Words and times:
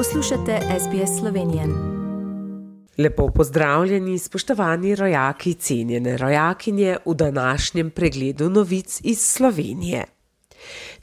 Poslušate 0.00 0.60
SBS 0.80 1.18
Slovenije. 1.20 1.64
Lepo 2.98 3.28
pozdravljeni, 3.34 4.18
spoštovani 4.18 4.94
rojaki, 4.94 5.54
cenjene 5.54 6.16
rojakinje 6.16 6.96
v 7.06 7.14
današnjem 7.14 7.90
pregledu 7.90 8.50
novic 8.50 9.00
iz 9.04 9.18
Slovenije. 9.20 10.04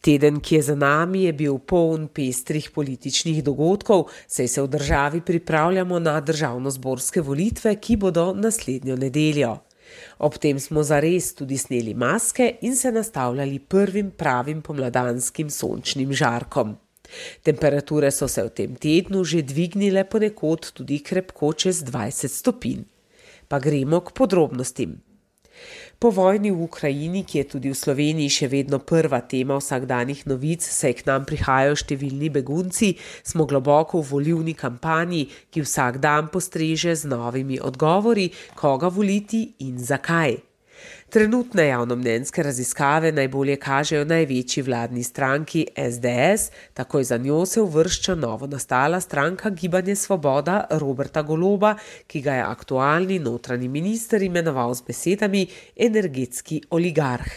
Teden, 0.02 0.40
ki 0.40 0.56
je 0.56 0.62
za 0.62 0.76
nami, 0.76 1.24
je 1.24 1.34
bil 1.34 1.58
poln 1.58 2.08
pestrih 2.08 2.72
političnih 2.76 3.44
dogodkov, 3.44 4.04
saj 4.28 4.48
se 4.48 4.62
v 4.62 4.68
državi 4.68 5.22
pripravljamo 5.22 6.00
na 6.00 6.22
državno-zborske 6.22 7.22
volitve, 7.22 7.76
ki 7.76 7.98
bodo 7.98 8.34
naslednjo 8.34 8.96
nedeljo. 8.96 9.58
Ob 10.20 10.38
tem 10.38 10.60
smo 10.60 10.84
zares 10.84 11.36
tudi 11.36 11.58
sneli 11.58 11.94
maske 11.94 12.56
in 12.62 12.76
se 12.76 12.92
nastavljali 12.92 13.60
prvim 13.60 14.12
pravim 14.12 14.62
pomladanskim 14.62 15.50
sončnim 15.50 16.14
žarkom. 16.14 16.78
Temperature 17.44 18.12
so 18.12 18.28
se 18.28 18.44
v 18.44 18.50
tem 18.50 18.76
tednu 18.76 19.24
že 19.24 19.42
dvignile 19.42 20.04
ponekod 20.04 20.72
tudi 20.74 21.00
krepko 21.00 21.54
čez 21.54 21.84
20 21.84 22.28
stopinj. 22.28 22.86
Pa 23.48 23.60
gremo 23.60 24.02
k 24.04 24.12
podrobnostim. 24.12 25.08
Po 25.98 26.12
vojni 26.14 26.52
v 26.54 26.62
Ukrajini, 26.62 27.26
ki 27.26 27.42
je 27.42 27.46
tudi 27.58 27.70
v 27.74 27.78
Sloveniji 27.78 28.30
še 28.30 28.48
vedno 28.52 28.78
prva 28.78 29.18
tema 29.26 29.58
vsakdanjih 29.58 30.28
novic, 30.30 30.62
saj 30.62 31.02
k 31.02 31.08
nam 31.10 31.26
prihajajo 31.26 31.74
številni 31.82 32.30
begunci, 32.30 32.94
smo 33.26 33.50
globoko 33.50 34.04
v 34.04 34.10
volivni 34.12 34.54
kampanji, 34.54 35.26
ki 35.50 35.66
vsak 35.66 35.98
dan 35.98 36.30
postreže 36.30 36.94
z 36.94 37.10
novimi 37.10 37.58
odgovori, 37.58 38.30
koga 38.54 38.94
voliti 38.94 39.58
in 39.66 39.82
zakaj. 39.82 40.38
Trenutne 41.10 41.68
javnomnenjske 41.68 42.44
raziskave 42.44 43.14
najbolje 43.16 43.56
kažejo 43.56 44.06
največji 44.06 44.64
vladni 44.68 45.04
stranki 45.04 45.62
SDS, 45.78 46.52
takoj 46.74 47.04
za 47.04 47.18
njo 47.18 47.46
se 47.46 47.62
uvršča 47.62 48.16
novo 48.16 48.48
nastala 48.48 49.00
stranka 49.00 49.50
Gibanje 49.50 49.96
Svoboda 49.96 50.66
Roberta 50.70 51.22
Goloba, 51.22 51.76
ki 52.08 52.22
ga 52.22 52.34
je 52.34 52.44
aktualni 52.44 53.20
notranji 53.20 53.68
minister 53.68 54.22
imenoval 54.22 54.74
z 54.74 54.84
besedami 54.88 55.48
energetski 55.76 56.62
oligarh. 56.70 57.32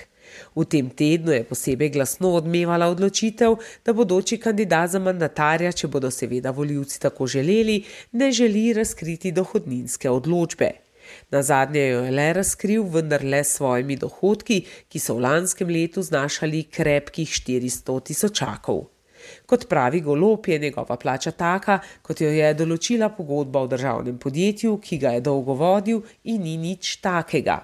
V 0.56 0.64
tem 0.64 0.90
tednu 0.90 1.32
je 1.32 1.44
posebej 1.44 1.94
glasno 1.94 2.34
odmevala 2.42 2.90
odločitev, 2.90 3.54
da 3.86 3.92
bodoči 3.92 4.38
kandidat 4.38 4.90
za 4.90 4.98
mandatarja, 4.98 5.72
če 5.72 5.86
bodo 5.86 6.10
seveda 6.10 6.50
voljivci 6.50 7.00
tako 7.00 7.26
želeli, 7.26 7.84
ne 8.12 8.32
želi 8.32 8.72
razkriti 8.72 9.32
dohodninske 9.32 10.10
odločbe. 10.10 10.89
Na 11.30 11.42
zadnje 11.42 11.86
jo 11.88 12.04
je 12.04 12.14
le 12.14 12.28
razkril, 12.32 12.84
vendar 12.84 13.24
le 13.24 13.44
s 13.44 13.56
svojimi 13.58 13.96
dohodki, 13.96 14.62
ki 14.88 14.98
so 14.98 15.18
v 15.18 15.26
lanskem 15.26 15.68
letu 15.68 16.02
znašali 16.02 16.64
krepkih 16.72 17.28
400 17.28 18.00
tisočakov. 18.10 18.88
Kot 19.46 19.66
pravi 19.68 20.00
golob, 20.00 20.48
je 20.48 20.58
njegova 20.58 20.96
plača 20.96 21.30
taka, 21.30 21.80
kot 22.02 22.20
jo 22.20 22.30
je 22.32 22.54
določila 22.54 23.10
pogodba 23.16 23.64
v 23.64 23.72
državnem 23.74 24.18
podjetju, 24.18 24.78
ki 24.78 24.98
ga 24.98 25.16
je 25.16 25.26
dolgo 25.26 25.54
vodil 25.54 26.04
in 26.24 26.42
ni 26.42 26.56
nič 26.56 26.96
takega. 27.04 27.60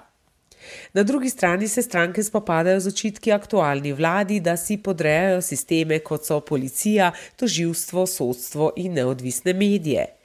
Na 0.93 1.03
drugi 1.03 1.29
strani 1.29 1.67
se 1.67 1.81
stranke 1.81 2.23
spopadajo 2.23 2.79
z 2.79 2.87
očitki 2.87 3.31
aktualni 3.31 3.93
vladi, 3.93 4.39
da 4.39 4.57
si 4.57 4.77
podrejajo 4.77 5.41
sisteme, 5.41 5.99
kot 5.99 6.25
so 6.25 6.39
policija, 6.39 7.11
toživstvo, 7.39 8.05
sodstvo 8.05 8.71
in 8.75 8.93
neodvisne 8.93 9.53
medije. 9.53 10.16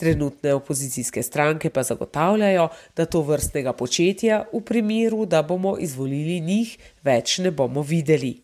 Trenutne 0.00 0.54
opozicijske 0.54 1.22
stranke 1.22 1.70
pa 1.70 1.82
zagotavljajo, 1.82 2.68
da 2.96 3.04
to 3.04 3.20
vrstnega 3.20 3.72
početja 3.72 4.44
v 4.52 4.62
primeru, 4.64 5.26
da 5.26 5.42
bomo 5.42 5.74
izvolili 5.76 6.38
njih, 6.40 6.78
več 7.04 7.38
ne 7.44 7.50
bomo 7.50 7.82
videli. 7.82 8.38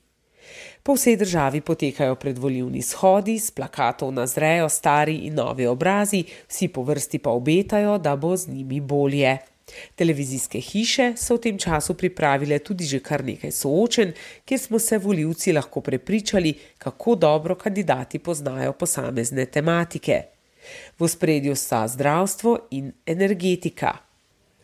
Po 0.83 0.95
vsej 0.95 1.17
državi 1.17 1.61
potekajo 1.61 2.19
predvoljivni 2.21 2.83
shodi, 2.83 3.39
s 3.39 3.51
plakatov 3.51 4.12
nazrejo 4.12 4.69
stari 4.69 5.17
in 5.31 5.41
novi 5.41 5.67
obrazi, 5.67 6.23
vsi 6.49 6.69
po 6.69 6.84
vrsti 6.84 7.19
pa 7.25 7.33
obetajo, 7.33 7.97
da 7.99 8.16
bo 8.16 8.37
z 8.37 8.53
njimi 8.53 8.81
bolje. 8.81 9.39
Televizijske 9.97 10.61
hiše 10.61 11.12
so 11.16 11.41
v 11.41 11.47
tem 11.49 11.59
času 11.59 11.95
pripravile 11.95 12.59
tudi 12.59 12.84
že 12.84 13.00
kar 13.00 13.25
nekaj 13.25 13.50
soočen, 13.50 14.12
kjer 14.45 14.61
smo 14.61 14.78
se 14.78 14.99
voljivci 14.99 15.53
lahko 15.53 15.81
prepričali, 15.81 16.55
kako 16.78 17.15
dobro 17.15 17.55
kandidati 17.55 18.19
poznajo 18.19 18.72
posamezne 18.72 19.47
tematike. 19.47 20.35
V 20.99 21.09
spredju 21.09 21.56
sta 21.56 21.88
zdravstvo 21.88 22.59
in 22.71 22.93
energetika. 23.06 24.06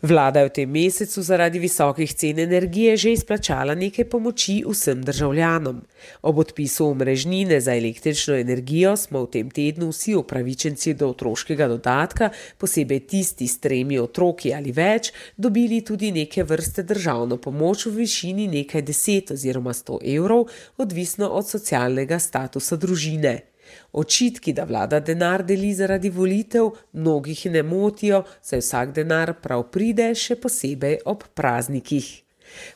Vlada 0.03 0.41
je 0.41 0.47
v 0.47 0.51
tem 0.51 0.71
mesecu 0.71 1.23
zaradi 1.23 1.61
visokih 1.63 2.11
cen 2.11 2.39
energije 2.43 2.97
že 2.97 3.13
izplačala 3.15 3.75
nekaj 3.79 4.09
pomoči 4.11 4.57
vsem 4.67 4.99
državljanom. 4.99 5.79
Ob 6.23 6.39
odpisu 6.43 6.89
omrežnine 6.91 7.61
za 7.61 7.77
električno 7.77 8.35
energijo 8.35 8.97
smo 8.97 9.23
v 9.23 9.31
tem 9.31 9.51
tednu 9.51 9.93
vsi 9.95 10.17
upravičenci 10.19 10.95
do 10.99 11.13
otroškega 11.15 11.69
dodatka, 11.69 12.33
posebej 12.59 13.01
tisti 13.07 13.47
s 13.47 13.63
tremi 13.63 13.99
otroki 13.99 14.51
ali 14.55 14.75
več, 14.75 15.13
dobili 15.37 15.85
tudi 15.87 16.11
neke 16.11 16.43
vrste 16.43 16.83
državno 16.83 17.39
pomoč 17.39 17.87
v 17.87 18.03
višini 18.03 18.49
nekaj 18.49 18.83
deset 18.83 19.31
oziroma 19.31 19.71
sto 19.73 20.03
evrov, 20.03 20.51
odvisno 20.83 21.31
od 21.31 21.47
socialnega 21.47 22.19
statusa 22.19 22.77
družine. 22.77 23.52
Očitki, 23.93 24.53
da 24.53 24.65
vlada 24.65 25.01
denar 25.01 25.45
deli 25.45 25.75
zaradi 25.75 26.11
volitev, 26.11 26.71
mnogih 26.93 27.47
ne 27.47 27.63
motijo, 27.63 28.25
saj 28.43 28.65
vsak 28.65 28.93
denar 28.99 29.35
prav 29.43 29.69
pride, 29.71 30.13
še 30.15 30.37
posebej 30.41 31.01
ob 31.05 31.25
praznikih. 31.35 32.23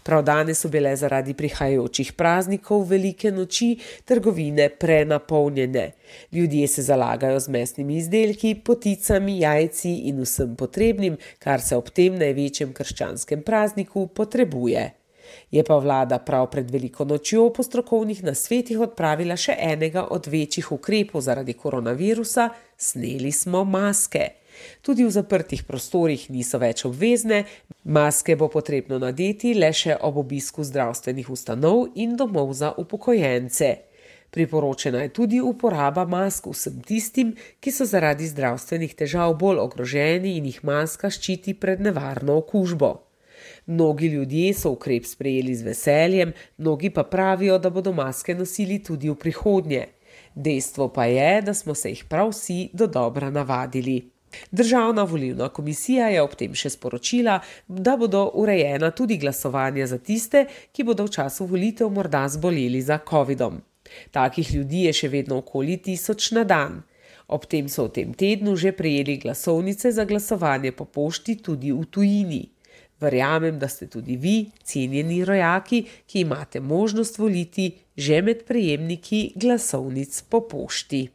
Prav 0.03 0.23
danes 0.25 0.61
so 0.61 0.69
bile 0.69 0.95
zaradi 0.97 1.35
prihajajočih 1.35 2.13
praznikov 2.13 2.87
velike 2.89 3.31
noči 3.31 3.77
trgovine 4.05 4.69
prenapolnjene. 4.69 5.91
Ljudje 6.33 6.69
se 6.69 6.83
zalagajo 6.83 7.41
z 7.41 7.49
mesnimi 7.49 7.97
izdelki, 7.97 8.55
poticami, 8.65 9.39
jajci 9.41 9.95
in 10.11 10.23
vsem 10.25 10.57
potrebnim, 10.57 11.17
kar 11.39 11.61
se 11.61 11.77
ob 11.77 11.91
tem 11.91 12.17
največjem 12.19 12.73
krščanskem 12.73 13.43
prazniku 13.43 14.07
potrebuje. 14.07 14.91
Je 15.51 15.65
pa 15.65 15.77
vlada 15.77 16.19
prav 16.19 16.51
pred 16.51 16.71
veliko 16.71 17.05
nočjo 17.05 17.51
po 17.53 17.63
strokovnih 17.63 18.25
nasvetih 18.25 18.81
odpravila 18.89 19.37
še 19.37 19.57
enega 19.59 20.07
od 20.11 20.27
večjih 20.27 20.73
ukrepov 20.73 21.21
zaradi 21.21 21.55
koronavirusa: 21.55 22.49
sneli 22.77 23.33
smo 23.33 23.65
maske. 23.65 24.29
Tudi 24.83 25.05
v 25.05 25.11
zaprtih 25.13 25.65
prostorih 25.69 26.31
niso 26.31 26.59
več 26.59 26.85
obvezne, 26.89 27.45
maske 27.85 28.37
bo 28.37 28.49
potrebno 28.49 28.99
nadeti 28.99 29.55
le 29.55 29.73
še 29.73 29.99
ob 30.01 30.23
obisku 30.25 30.65
zdravstvenih 30.65 31.29
ustanov 31.31 31.91
in 31.95 32.17
domov 32.17 32.55
za 32.57 32.73
upokojence. 32.77 33.77
Priporočena 34.31 35.03
je 35.03 35.13
tudi 35.13 35.41
uporaba 35.41 36.05
mask 36.05 36.49
vsem 36.51 36.81
tistim, 36.85 37.35
ki 37.61 37.73
so 37.73 37.87
zaradi 37.89 38.27
zdravstvenih 38.29 38.95
težav 38.99 39.37
bolj 39.39 39.63
ogroženi 39.63 40.37
in 40.37 40.51
jih 40.51 40.63
maska 40.67 41.11
ščiti 41.11 41.55
pred 41.55 41.81
nevarno 41.81 42.37
okužbo. 42.43 43.06
Mnogi 43.67 44.07
ljudje 44.07 44.55
so 44.55 44.71
ukrep 44.71 45.05
sprejeli 45.05 45.55
z 45.55 45.63
veseljem, 45.63 46.33
mnogi 46.59 46.91
pa 46.91 47.03
pravijo, 47.03 47.59
da 47.59 47.71
bodo 47.71 47.93
maske 47.93 48.35
nosili 48.35 48.83
tudi 48.83 49.11
v 49.11 49.15
prihodnje. 49.15 49.87
Dejstvo 50.35 50.89
pa 50.89 51.05
je, 51.05 51.43
da 51.43 51.55
smo 51.55 51.75
se 51.75 51.91
jih 51.91 52.05
prav 52.05 52.31
vsi 52.31 52.69
do 52.73 52.87
dobra 52.87 53.31
navadili. 53.31 54.11
Državna 54.51 55.03
volilna 55.03 55.49
komisija 55.49 56.09
je 56.09 56.23
ob 56.23 56.35
tem 56.35 56.55
še 56.55 56.71
sporočila, 56.71 57.41
da 57.69 57.97
bodo 57.97 58.31
urejena 58.35 58.91
tudi 58.91 59.17
glasovanja 59.19 59.87
za 59.87 59.99
tiste, 59.99 60.47
ki 60.73 60.85
bodo 60.85 61.07
v 61.07 61.15
času 61.19 61.47
volitev 61.47 61.91
morda 61.91 62.27
zboleli 62.29 62.83
za 62.83 62.99
COVID-om. 63.11 63.61
Takih 64.11 64.55
ljudi 64.55 64.85
je 64.87 64.93
še 64.93 65.09
vedno 65.09 65.39
okoli 65.43 65.77
tisoč 65.83 66.31
na 66.39 66.45
dan. 66.45 66.83
Ob 67.29 67.47
tem 67.51 67.69
so 67.69 67.89
v 67.89 67.95
tem 67.99 68.15
tednu 68.15 68.55
že 68.57 68.71
prejeli 68.73 69.17
glasovnice 69.19 69.91
za 69.93 70.05
glasovanje 70.05 70.73
po 70.73 70.85
pošti 70.85 71.43
tudi 71.43 71.73
v 71.73 71.83
tujini. 71.91 72.45
Verjamem, 73.01 73.59
da 73.59 73.69
ste 73.69 73.87
tudi 73.87 74.17
vi, 74.17 74.51
cenjeni 74.65 75.25
rojaki, 75.25 75.83
ki 76.07 76.21
imate 76.21 76.61
možnost 76.61 77.19
voliti 77.19 77.73
že 77.97 78.23
med 78.23 78.45
prejemniki 78.45 79.33
glasovnic 79.37 80.23
po 80.29 80.43
pošti. 80.49 81.09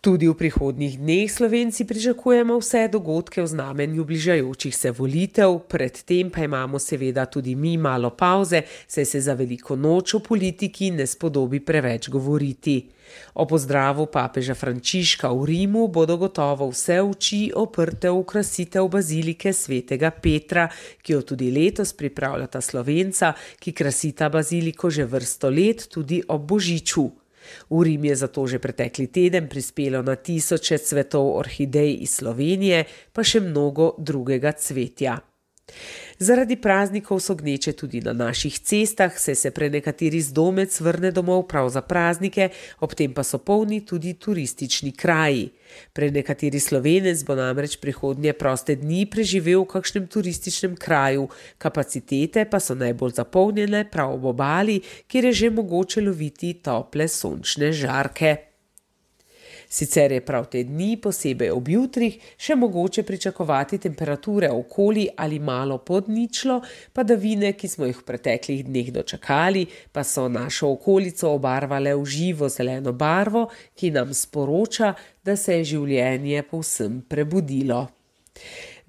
Tudi 0.00 0.24
v 0.28 0.32
prihodnjih 0.32 0.96
dneh 0.96 1.28
slovenci 1.28 1.84
pričakujemo 1.84 2.56
vse 2.56 2.88
dogodke 2.88 3.42
v 3.42 3.46
znamenju 3.46 4.04
bližajočih 4.04 4.76
se 4.76 4.90
volitev, 4.90 5.58
predtem 5.68 6.30
pa 6.32 6.40
imamo 6.40 6.78
seveda 6.80 7.26
tudi 7.26 7.52
mi 7.54 7.76
malo 7.76 8.10
pauze, 8.10 8.62
saj 8.88 9.04
se 9.04 9.20
za 9.20 9.34
veliko 9.36 9.76
noč 9.76 10.14
v 10.14 10.22
politiki 10.24 10.90
ne 10.90 11.04
spodobi 11.06 11.60
preveč 11.60 12.08
govoriti. 12.08 12.88
O 13.34 13.44
pozdravu 13.44 14.06
papeža 14.06 14.54
Frančiška 14.54 15.28
v 15.36 15.44
Rimu 15.44 15.88
bodo 15.92 16.16
gotovo 16.16 16.72
vse 16.72 17.02
oči 17.04 17.52
oprte 17.52 18.08
v 18.08 18.24
krasitev 18.24 18.88
bazilike 18.88 19.52
svetega 19.52 20.16
Petra, 20.16 20.70
ki 21.02 21.12
jo 21.12 21.20
tudi 21.20 21.52
letos 21.52 21.92
pripravljata 21.92 22.60
slovenca, 22.60 23.34
ki 23.60 23.76
krasita 23.76 24.32
baziliko 24.32 24.88
že 24.88 25.04
vrsto 25.04 25.50
let 25.52 25.90
tudi 25.92 26.24
ob 26.24 26.40
božiču. 26.40 27.19
V 27.70 27.82
Rim 27.82 28.04
je 28.04 28.16
zato 28.16 28.46
že 28.46 28.58
pretekli 28.58 29.06
teden 29.06 29.48
prispelo 29.48 30.02
na 30.02 30.16
tisoče 30.16 30.78
cvetov 30.78 31.32
orhidej 31.38 32.02
iz 32.02 32.20
Slovenije, 32.20 32.84
pa 33.12 33.24
še 33.24 33.40
mnogo 33.40 33.94
drugega 33.98 34.52
cvetja. 34.52 35.29
Zaradi 36.18 36.56
praznikov 36.56 37.20
so 37.20 37.34
gneče 37.34 37.72
tudi 37.72 38.00
na 38.04 38.12
naših 38.12 38.58
cestah, 38.58 39.14
saj 39.16 39.34
se 39.34 39.50
prenekateri 39.50 40.20
zdomec 40.20 40.80
vrne 40.80 41.10
domov 41.16 41.46
prav 41.48 41.70
za 41.72 41.80
praznike, 41.80 42.50
ob 42.80 42.94
tem 42.94 43.14
pa 43.14 43.24
so 43.24 43.38
polni 43.38 43.80
tudi 43.86 44.14
turistični 44.14 44.92
kraji. 44.92 45.48
Prenekateri 45.92 46.60
slovenec 46.60 47.24
bo 47.24 47.38
namreč 47.38 47.78
prihodnje 47.80 48.32
proste 48.32 48.76
dni 48.76 49.06
preživel 49.06 49.62
v 49.64 49.70
kakšnem 49.72 50.10
turističnem 50.12 50.76
kraju, 50.76 51.28
kapacitete 51.58 52.44
pa 52.44 52.60
so 52.60 52.74
najbolj 52.74 53.16
zapolnjene 53.22 53.86
prav 53.90 54.14
ob 54.18 54.28
obali, 54.34 54.80
kjer 55.08 55.30
je 55.30 55.32
že 55.32 55.50
mogoče 55.50 56.04
loviti 56.04 56.54
tople 56.60 57.08
sončne 57.08 57.72
žarke. 57.72 58.49
Sicer 59.70 60.12
je 60.12 60.20
prav 60.26 60.48
te 60.50 60.64
dni, 60.66 60.96
posebej 60.98 61.52
ob 61.54 61.68
jutrih, 61.70 62.16
še 62.34 62.56
mogoče 62.58 63.04
pričakovati 63.06 63.78
temperature 63.78 64.48
okoli 64.50 65.04
ali 65.16 65.38
malo 65.38 65.76
pod 65.78 66.08
ničlo, 66.10 66.56
padavine, 66.92 67.52
ki 67.54 67.70
smo 67.70 67.86
jih 67.86 68.00
v 68.00 68.06
preteklih 68.08 68.64
dneh 68.66 68.90
dočakali, 68.90 69.62
pa 69.94 70.02
so 70.02 70.24
našo 70.26 70.72
okolico 70.74 71.30
obarvale 71.36 71.92
v 71.94 72.02
živo 72.02 72.48
zeleno 72.50 72.90
barvo, 72.92 73.44
ki 73.78 73.92
nam 73.94 74.10
sporoča, 74.10 74.90
da 75.22 75.38
se 75.38 75.60
je 75.60 75.70
življenje 75.76 76.42
povsem 76.50 76.98
prebudilo. 77.06 77.84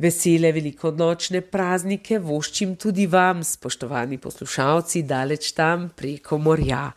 Vesele 0.02 0.50
velikonočne 0.50 1.44
praznike 1.46 2.18
voščim 2.18 2.74
tudi 2.82 3.06
vam, 3.06 3.46
spoštovani 3.46 4.18
poslušalci, 4.18 5.06
daleč 5.06 5.52
tam 5.54 5.92
preko 5.94 6.42
morja. 6.42 6.88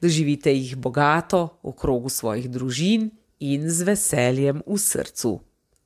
Doživite 0.00 0.56
jih 0.56 0.72
bogato, 0.80 1.60
v 1.60 1.76
krogu 1.76 2.08
svojih 2.08 2.48
družin 2.48 3.10
in 3.38 3.70
z 3.70 3.82
veseljem 3.82 4.62
v 4.66 4.78
srcu. 4.78 5.40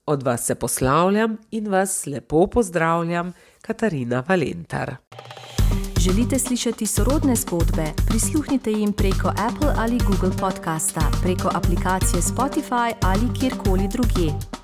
Od 0.07 0.23
vas 0.23 0.47
se 0.47 0.55
poslavljam 0.55 1.37
in 1.51 1.69
vas 1.69 2.07
lepo 2.07 2.47
pozdravljam, 2.47 3.33
Katarina 3.63 4.25
Valentar. 4.29 4.97
Želite 6.01 6.39
slišati 6.39 6.87
sorodne 6.87 7.37
zgodbe? 7.37 7.85
Prisluhnite 8.09 8.71
jim 8.71 8.93
preko 8.93 9.29
Apple 9.29 9.75
ali 9.77 9.99
Google 9.99 10.39
podcasta, 10.41 11.11
preko 11.23 11.51
aplikacije 11.55 12.23
Spotify 12.23 12.93
ali 13.03 13.41
kjerkoli 13.41 13.89
drugje. 13.89 14.60